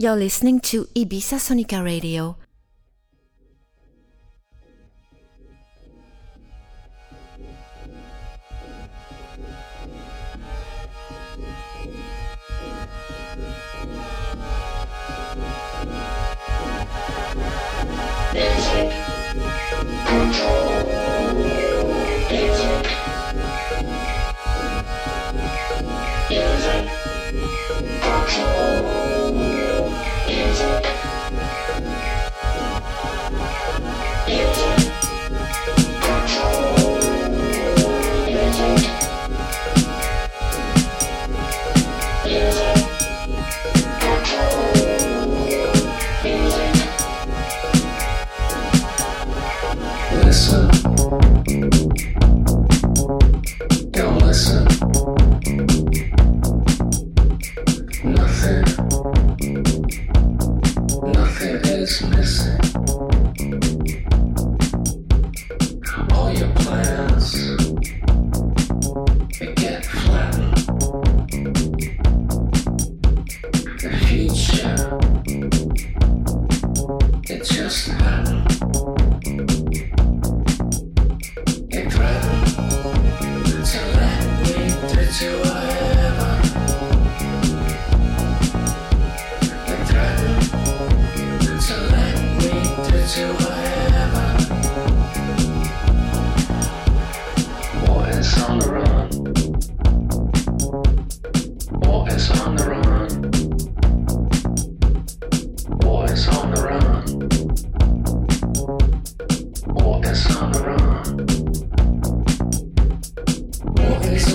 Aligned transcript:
You're 0.00 0.14
listening 0.14 0.60
to 0.60 0.84
Ibiza 0.94 1.40
Sonica 1.40 1.82
Radio. 1.82 2.36
Music 18.32 18.92
control. 20.06 20.78
Music. 26.30 26.88
Control. 28.00 28.97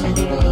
Thank 0.03 0.17
you. 0.17 0.42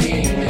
me. 0.00 0.49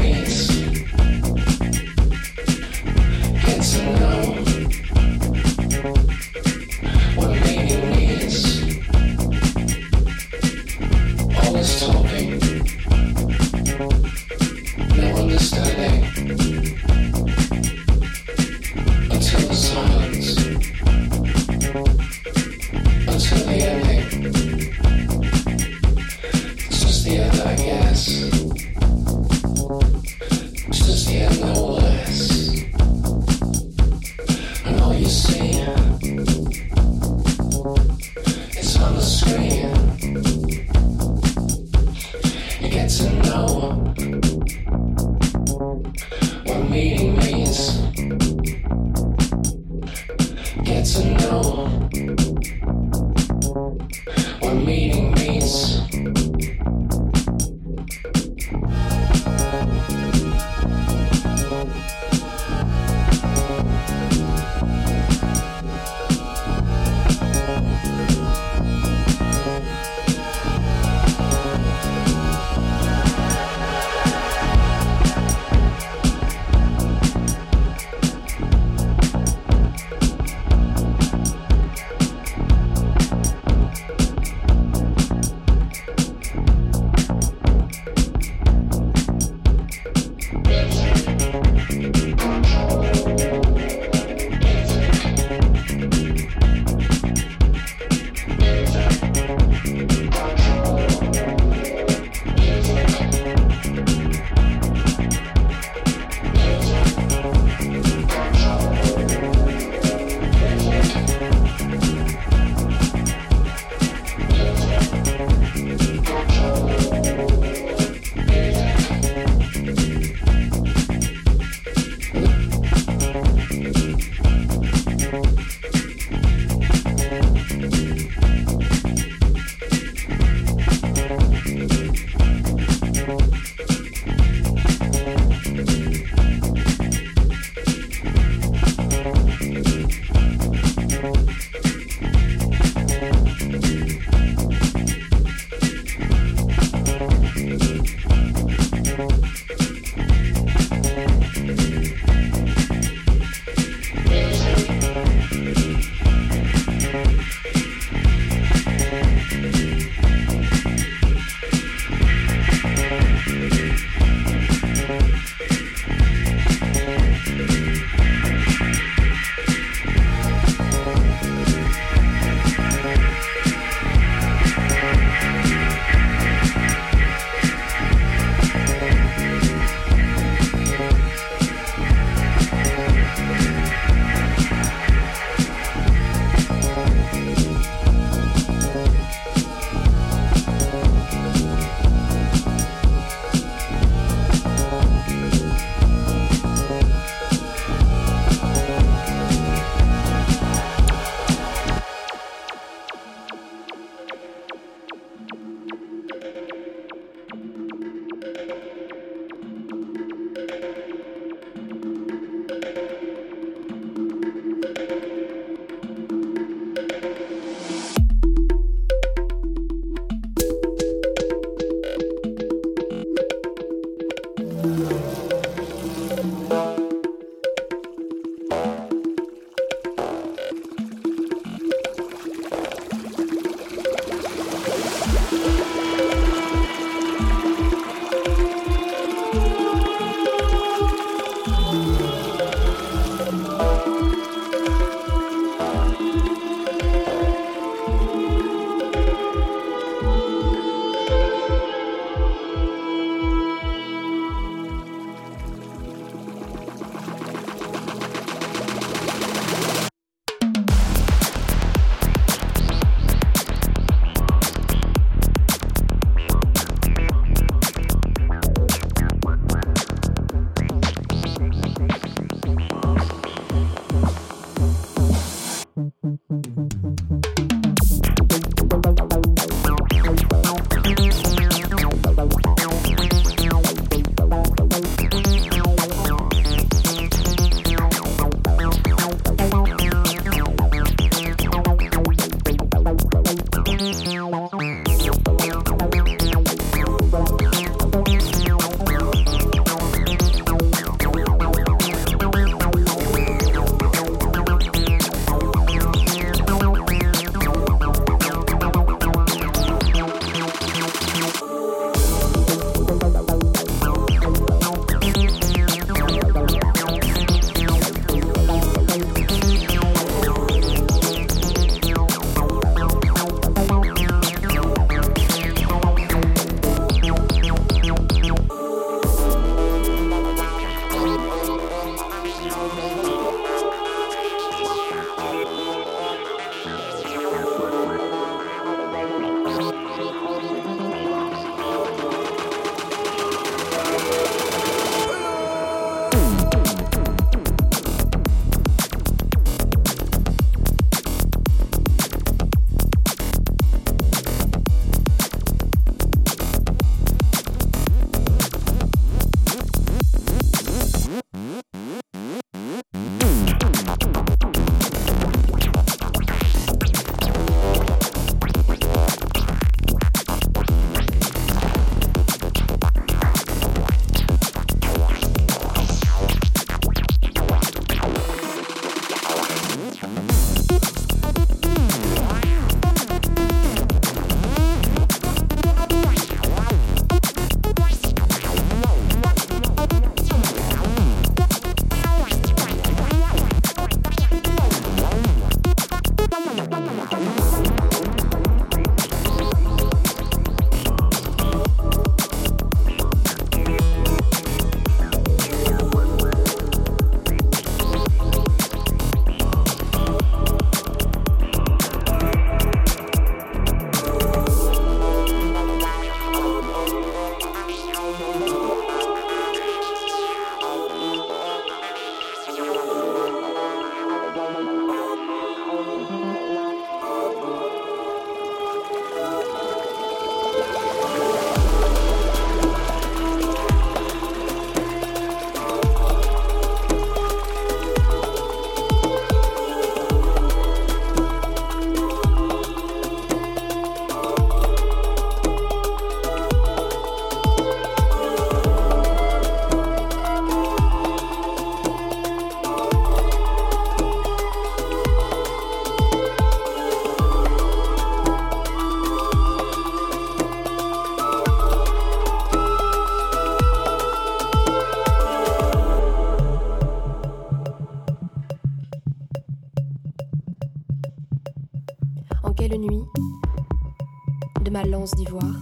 D'ivoire, 475.17 475.57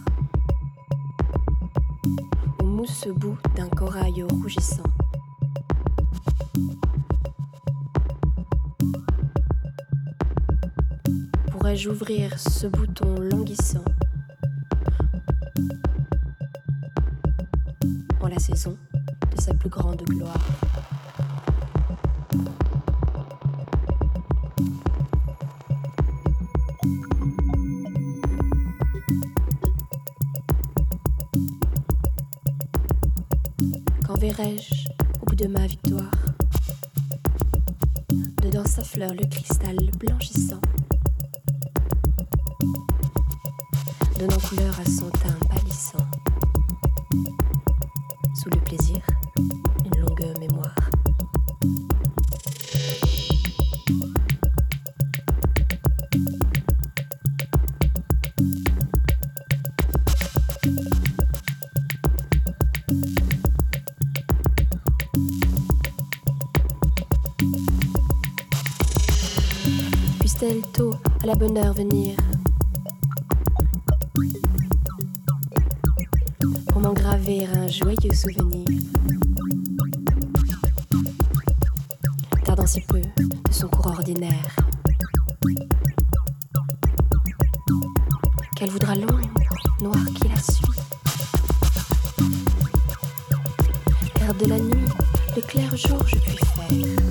au 2.60 2.64
mousse 2.64 3.06
bout 3.08 3.38
d'un 3.56 3.68
corail 3.68 4.22
rougissant. 4.22 4.82
Pourrais-je 11.50 11.88
ouvrir 11.88 12.38
ce 12.38 12.66
bouton 12.66 13.14
languissant 13.20 13.84
en 18.20 18.28
la 18.28 18.38
saison 18.38 18.76
de 19.34 19.40
sa 19.40 19.54
plus 19.54 19.70
grande 19.70 20.02
gloire? 20.02 20.57
Au 34.40 35.26
bout 35.26 35.34
de 35.34 35.48
ma 35.48 35.66
victoire? 35.66 36.12
Dedans 38.40 38.64
sa 38.64 38.84
fleur 38.84 39.12
le 39.12 39.26
cristal 39.26 39.57
clair 95.58 95.76
jour 95.76 96.06
je 96.06 96.16
puis 96.18 96.36
faire. 96.36 97.07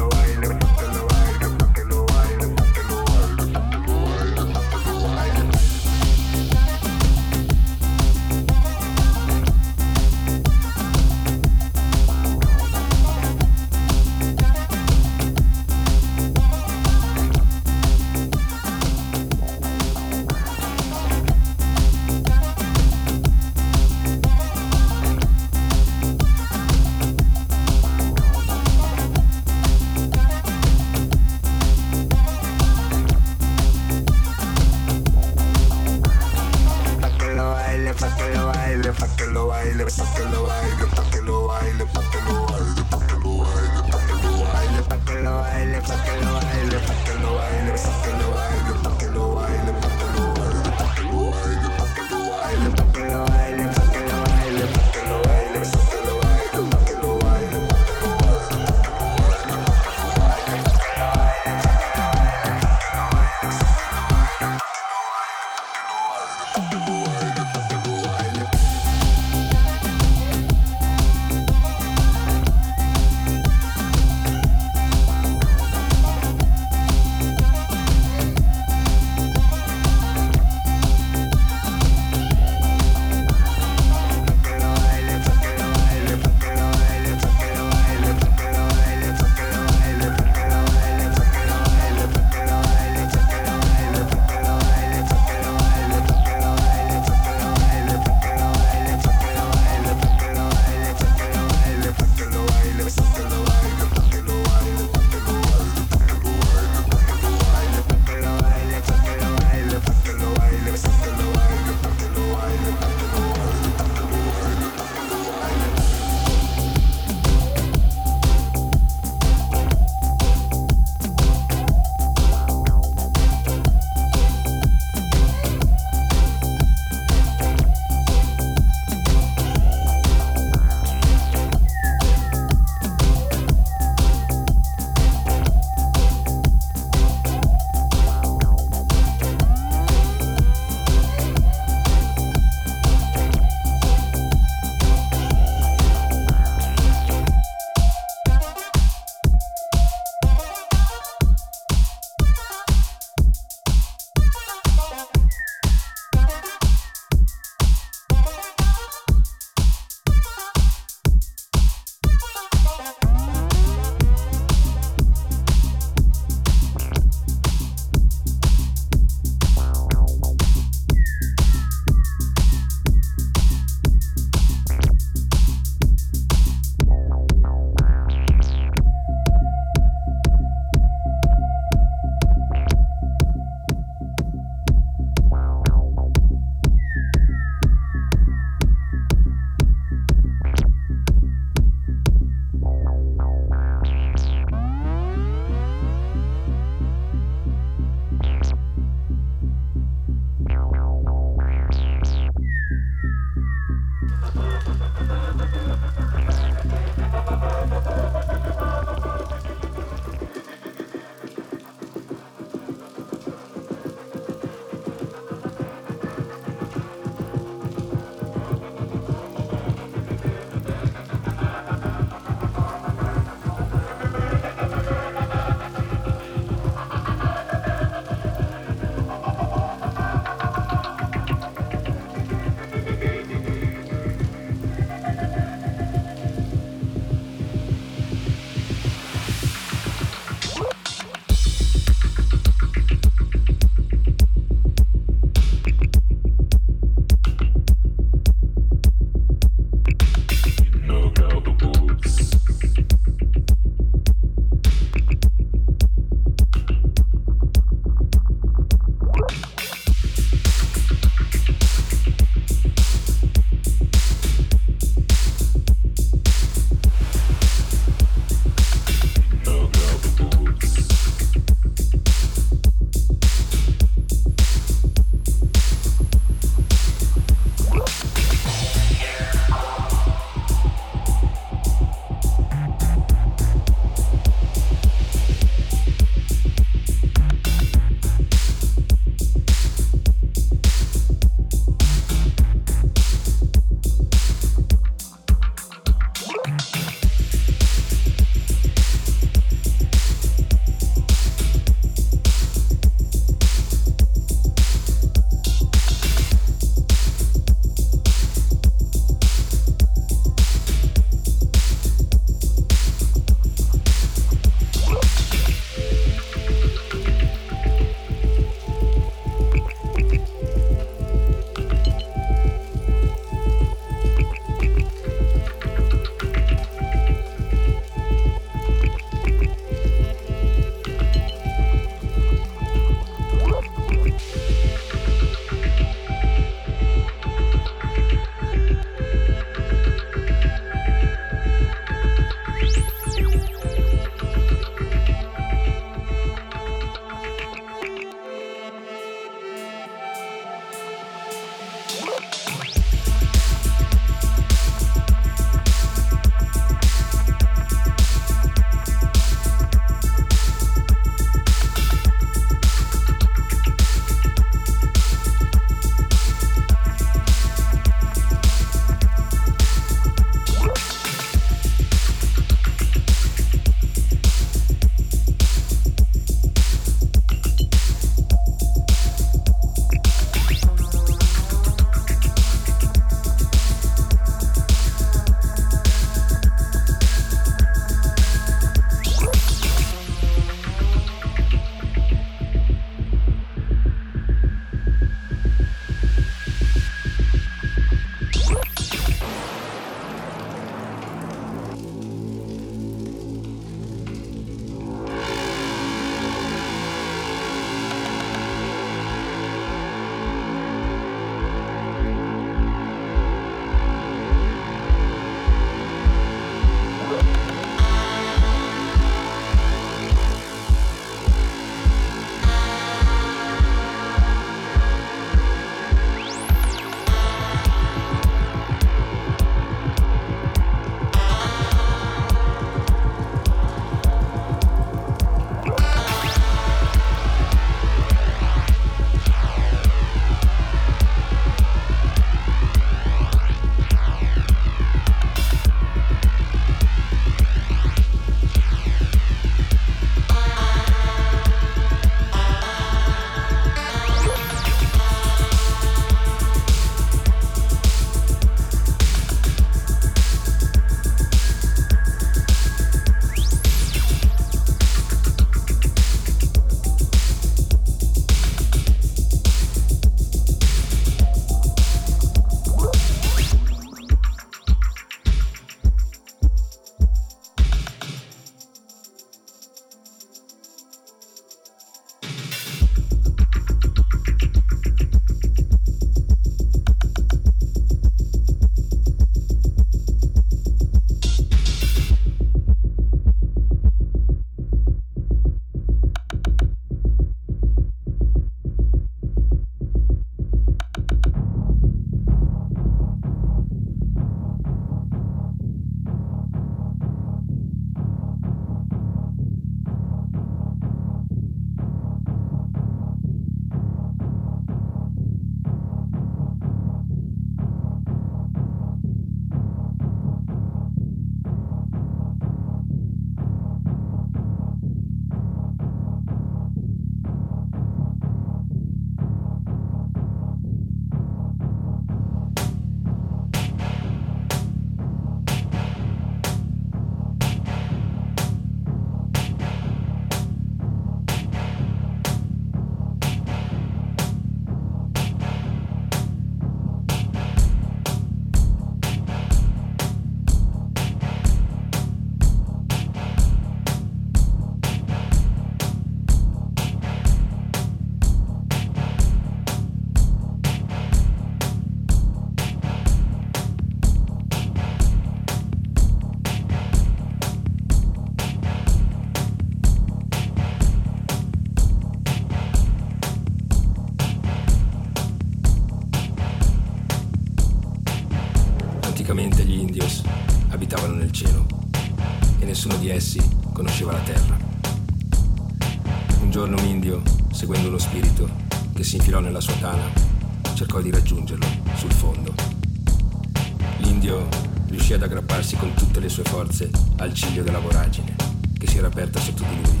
Riuscì 595.10 595.14
ad 595.14 595.22
aggrapparsi 595.22 595.76
con 595.76 595.92
tutte 595.94 596.20
le 596.20 596.28
sue 596.28 596.44
forze 596.44 596.90
al 597.16 597.34
ciglio 597.34 597.62
della 597.62 597.80
voragine 597.80 598.36
che 598.78 598.86
si 598.86 598.98
era 598.98 599.08
aperta 599.08 599.40
sotto 599.40 599.64
di 599.64 599.82
lui. 599.82 600.00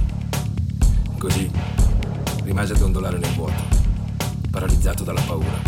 Così 1.18 1.50
rimase 2.44 2.74
a 2.74 2.76
dondolare 2.76 3.18
nel 3.18 3.32
vuoto, 3.34 3.62
paralizzato 4.50 5.02
dalla 5.02 5.20
paura. 5.22 5.60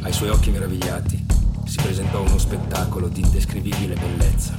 Ai 0.00 0.12
suoi 0.12 0.30
occhi 0.30 0.50
meravigliati 0.50 1.26
si 1.66 1.76
presentò 1.76 2.22
uno 2.22 2.38
spettacolo 2.38 3.08
di 3.08 3.20
indescrivibile 3.20 3.94
bellezza, 3.94 4.58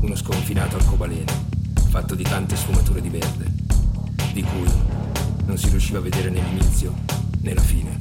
uno 0.00 0.16
sconfinato 0.16 0.76
arcobaleno 0.76 1.48
fatto 1.88 2.14
di 2.14 2.22
tante 2.22 2.56
sfumature 2.56 3.00
di 3.00 3.08
verde, 3.08 3.44
di 4.32 4.42
cui 4.42 4.70
non 5.44 5.56
si 5.56 5.68
riusciva 5.68 5.98
a 5.98 6.02
vedere 6.02 6.30
né 6.30 6.40
l'inizio 6.40 6.94
né 7.40 7.54
la 7.54 7.62
fine. 7.62 7.99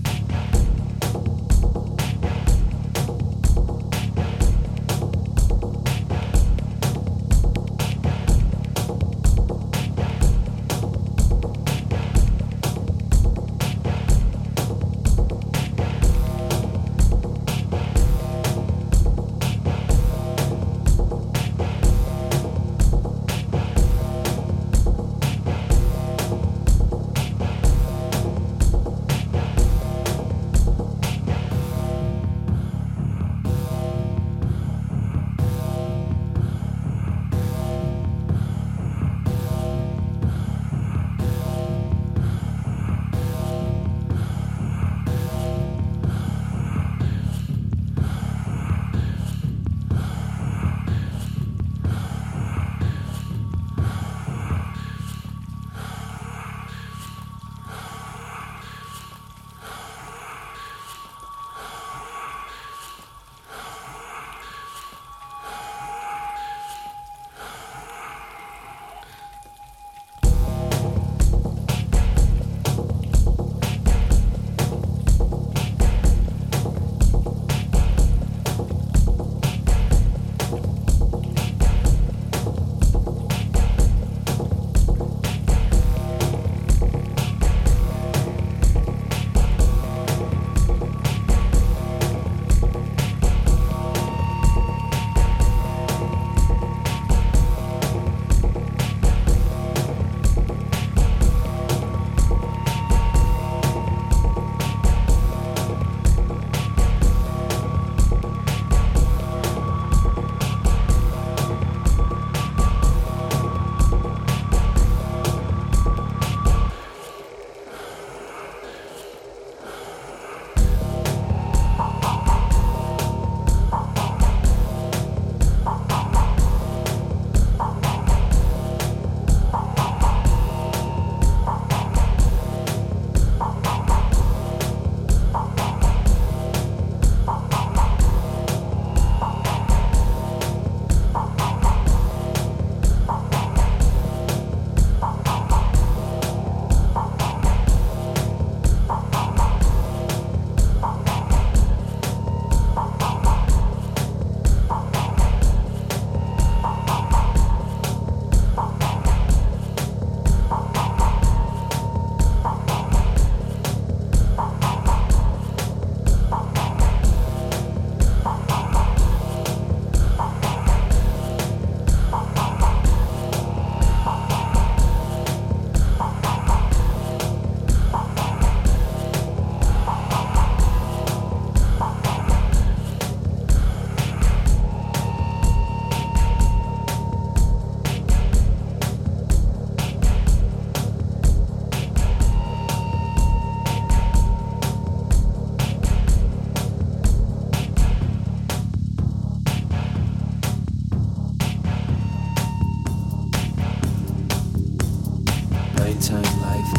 nighttime 205.80 206.42
life. 206.42 206.72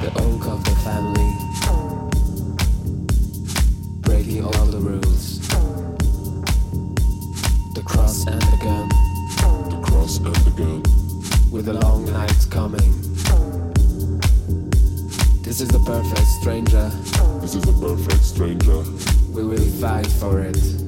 The 0.00 0.10
oak 0.24 0.46
of 0.46 0.60
the 0.64 0.76
family. 0.86 1.32
Breaking 4.02 4.44
all 4.44 4.66
the 4.66 4.78
rules. 4.78 5.40
The 7.74 7.82
cross 7.84 8.26
and 8.28 8.40
the 8.42 8.58
gun. 8.62 8.88
The 9.70 9.80
cross 9.84 10.18
and 10.18 10.36
the 10.46 10.52
gun. 10.52 10.82
With 11.50 11.66
the 11.66 11.74
long 11.74 12.04
nights 12.12 12.44
coming. 12.44 12.92
This 15.42 15.60
is 15.60 15.68
the 15.68 15.82
perfect 15.84 16.28
stranger. 16.40 16.90
This 17.40 17.56
is 17.56 17.62
the 17.62 17.76
perfect 17.80 18.22
stranger. 18.22 18.84
We 19.34 19.42
will 19.42 19.68
fight 19.80 20.06
for 20.06 20.40
it. 20.40 20.85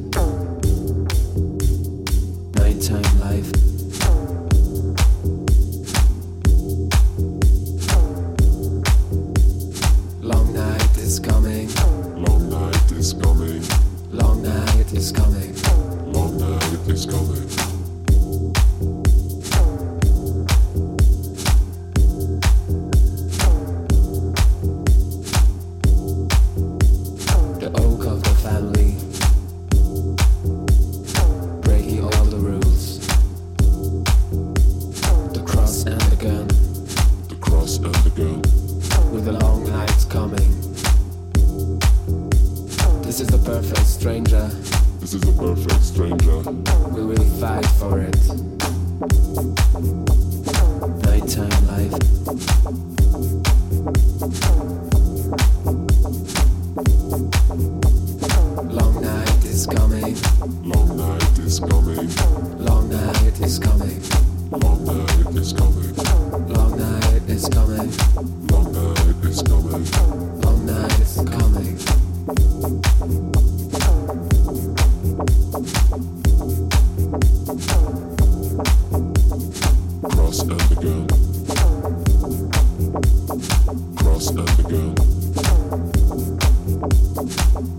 Cross 83.69 84.31
at 84.31 84.47
the 84.57 84.63
girl. 84.63 84.95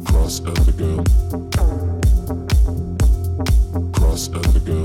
Cross 0.06 0.40
at 4.30 4.54
the 4.54 4.60
girl. 4.60 4.79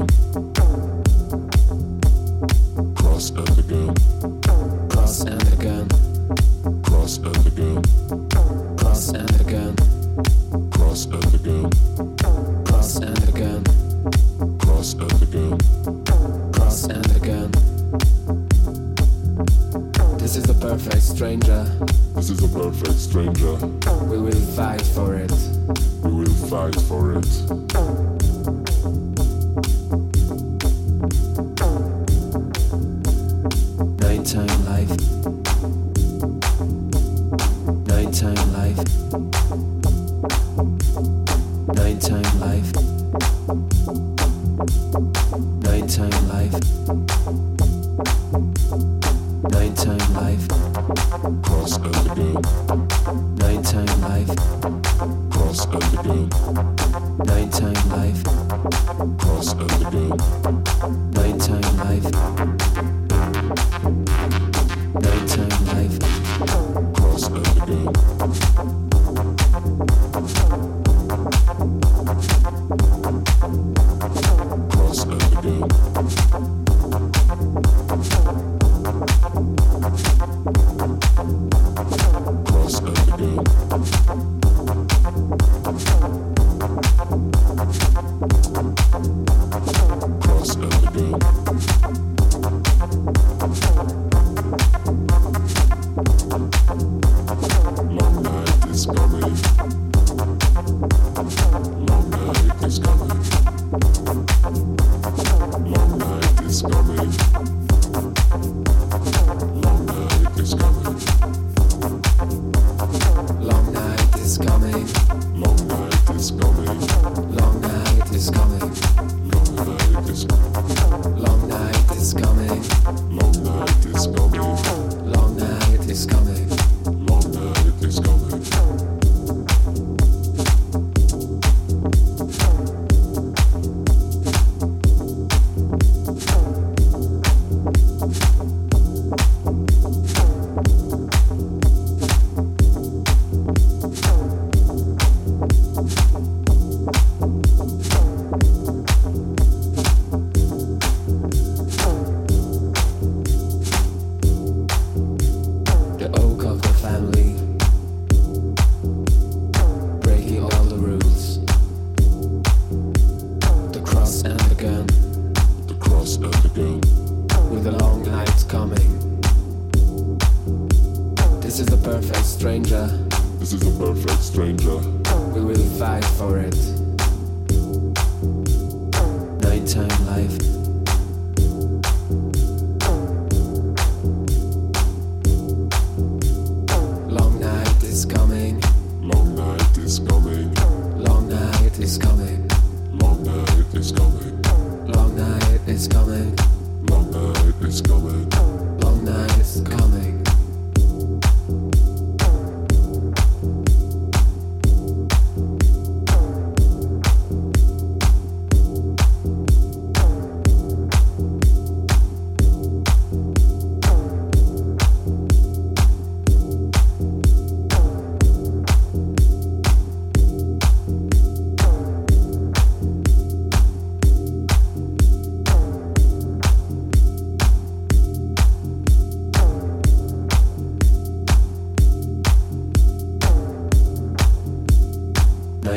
discovery. 106.55 107.64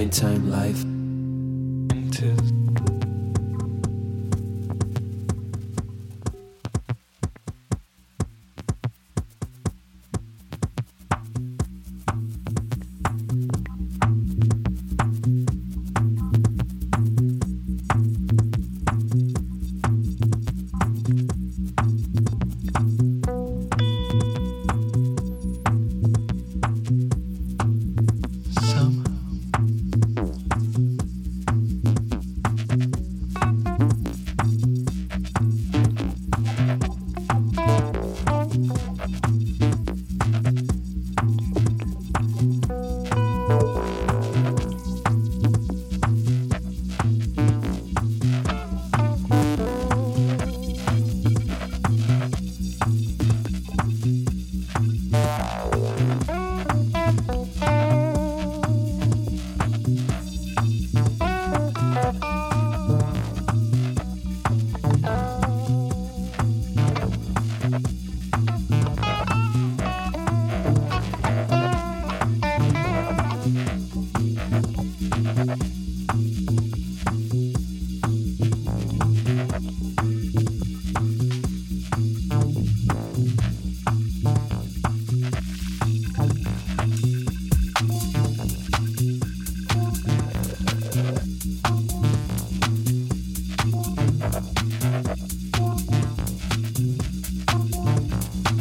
time 0.09 0.49
life. 0.49 0.96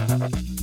Gracias. 0.07 0.55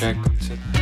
Checked 0.00 0.79